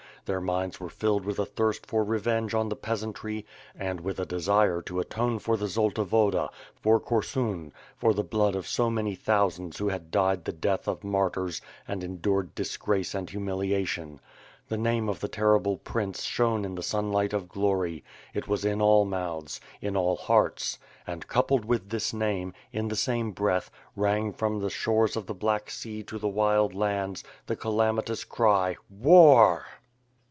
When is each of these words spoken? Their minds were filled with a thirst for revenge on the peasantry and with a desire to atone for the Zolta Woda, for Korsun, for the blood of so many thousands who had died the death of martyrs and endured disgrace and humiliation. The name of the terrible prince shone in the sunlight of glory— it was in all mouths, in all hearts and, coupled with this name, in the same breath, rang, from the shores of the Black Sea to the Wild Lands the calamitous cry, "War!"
Their 0.25 0.39
minds 0.39 0.79
were 0.79 0.87
filled 0.87 1.25
with 1.25 1.39
a 1.39 1.47
thirst 1.47 1.87
for 1.87 2.03
revenge 2.03 2.53
on 2.53 2.69
the 2.69 2.75
peasantry 2.75 3.43
and 3.75 3.99
with 3.99 4.19
a 4.19 4.25
desire 4.25 4.79
to 4.83 4.99
atone 4.99 5.39
for 5.39 5.57
the 5.57 5.65
Zolta 5.67 6.03
Woda, 6.05 6.49
for 6.75 6.99
Korsun, 7.01 7.71
for 7.97 8.13
the 8.13 8.23
blood 8.23 8.55
of 8.55 8.67
so 8.67 8.91
many 8.91 9.15
thousands 9.15 9.79
who 9.79 9.89
had 9.89 10.11
died 10.11 10.45
the 10.45 10.51
death 10.53 10.87
of 10.87 11.03
martyrs 11.03 11.59
and 11.87 12.03
endured 12.03 12.53
disgrace 12.53 13.15
and 13.15 13.31
humiliation. 13.31 14.21
The 14.69 14.77
name 14.77 15.09
of 15.09 15.19
the 15.21 15.27
terrible 15.27 15.77
prince 15.77 16.21
shone 16.23 16.65
in 16.65 16.75
the 16.75 16.83
sunlight 16.83 17.33
of 17.33 17.49
glory— 17.49 18.03
it 18.35 18.47
was 18.47 18.63
in 18.63 18.79
all 18.79 19.05
mouths, 19.05 19.59
in 19.81 19.97
all 19.97 20.15
hearts 20.15 20.77
and, 21.07 21.27
coupled 21.27 21.65
with 21.65 21.89
this 21.89 22.13
name, 22.13 22.53
in 22.71 22.87
the 22.89 22.95
same 22.95 23.31
breath, 23.31 23.71
rang, 23.95 24.31
from 24.33 24.59
the 24.59 24.69
shores 24.69 25.15
of 25.17 25.25
the 25.25 25.33
Black 25.33 25.71
Sea 25.71 26.03
to 26.03 26.19
the 26.19 26.29
Wild 26.29 26.75
Lands 26.75 27.23
the 27.47 27.55
calamitous 27.55 28.23
cry, 28.23 28.77
"War!" 28.87 29.65